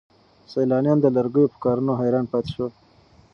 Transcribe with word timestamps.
سیلانیان 0.51 0.99
د 1.01 1.05
لرګیو 1.15 1.51
په 1.53 1.57
کارونو 1.63 1.91
حیران 2.01 2.25
پاتې 2.31 2.49
شول. 2.55 2.71